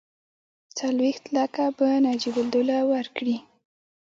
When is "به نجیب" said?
1.77-2.35